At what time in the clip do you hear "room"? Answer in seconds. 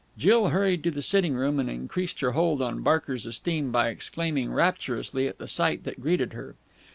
1.35-1.59